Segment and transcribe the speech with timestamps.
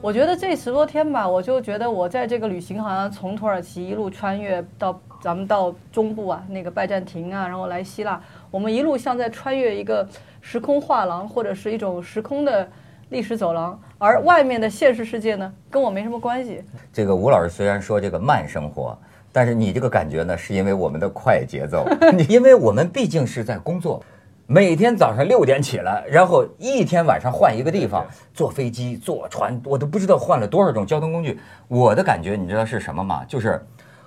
[0.00, 8.20] 我觉得这十多天吧，我就觉得我在这个旅行好像从土耳其一路穿越到咱们到中部啊，那个拜占庭啊，然后来希腊，
[8.50, 10.06] 我们一路像在穿越一个
[10.42, 12.68] 时空画廊或者是一种时空的
[13.08, 16.62] 历史走廊，而外面的现实世界呢，跟我没什么关系。
[16.92, 18.96] 这个吴老师虽然说这个慢生活，
[19.32, 21.86] 但是你这个感觉呢，是因为我们的快节奏，
[22.28, 24.04] 因为我们毕竟是在工作。
[24.46, 31.40] 每天早上六点起来，然后一天晚上换一个地方，坐飞机、坐船，我都不知道换了多少种交通工具。
[31.66, 33.22] 我的感觉你知道是什么吗？
[33.26, 33.64] 就是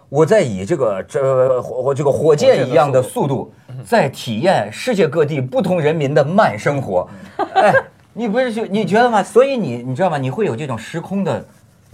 [0.10, 3.52] 我在以这个这火这个火箭一样的速度，
[3.84, 7.10] 在体验世界各地不同人民的慢生活。
[7.56, 7.74] 哎，
[8.14, 9.24] 你不是就你觉得吗？
[9.24, 10.20] 所以你你知道吗？
[10.20, 11.44] 你会有这种时空的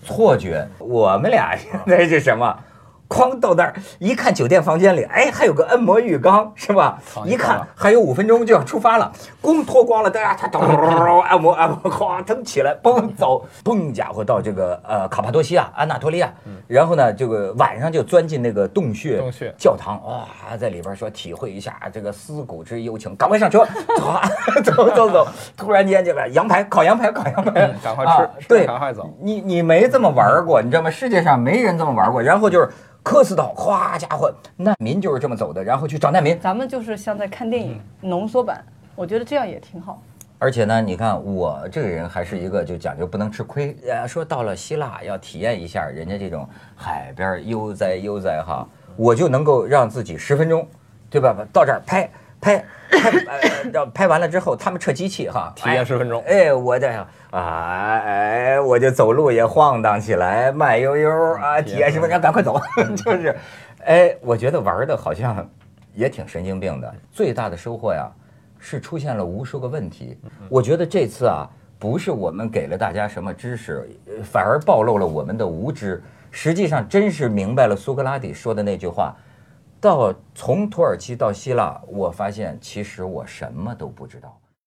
[0.04, 0.68] 错觉。
[0.80, 2.54] 我们俩现在是什么？
[3.10, 6.98] 哐到那儿一看，酒店房间里，哎，还有个按摩浴缸，是吧？
[7.26, 16.34] 一看还有五分钟就要出发了，光脱光了，大家他咚按摩按摩， 哗腾起来，嘣走，嘣家伙到这个呃卡帕多西亚、安纳托利亚，
[16.68, 19.54] 然后呢，这个晚上就钻进那个洞穴洞穴。
[19.58, 23.64] 教堂，哇，在里边说体会一下这个思古之幽情，赶快上车，
[24.64, 29.08] 走 走走走，突然间这个羊排烤羊排烤羊排，赶快啊吃，对，赶快走。
[29.22, 30.90] 你你没这么玩过，你知道吗？
[30.90, 32.22] 世界上没人这么玩过。
[32.24, 32.70] 然后就是
[33.04, 36.40] 科斯岛，哗家伙，难民就是这么走的，然后去找难民。
[36.40, 38.64] 咱们就是像在看电影浓缩版，
[38.96, 40.02] 我觉得这样也挺好。
[40.40, 43.76] 而且呢，你看我这个人还是一个就讲究不能吃亏。
[43.88, 48.66] 呃，说到了希腊要体验一下人家这种海边悠哉悠哉哈，
[48.96, 50.66] 我就能够让自己十分钟，
[51.10, 51.36] 对吧？
[51.52, 52.10] 到这儿拍
[52.44, 56.88] 拍拍，呃，要拍完了之后，他们撤机器哈，体验10分钟哎，我这
[57.32, 62.62] 啊，哎，我就走路也晃荡起来，慢悠悠啊，体验十分钟，赶快走，
[62.98, 63.36] 就是，
[63.86, 65.50] 哎，我觉得玩的好像
[65.94, 66.94] 也挺神经病的。
[67.12, 68.12] 最大的收获呀，
[68.60, 70.20] 是出现了无数个问题。
[70.50, 76.04] 我觉得这次啊，不是我们给了大家什么知识，呃反而暴露了我们的无知。
[76.30, 79.16] 实际上，真是明白了苏格拉底说的那句话。
[79.84, 84.40] 到从土耳其到希腊，我发现其实我什么都不知道。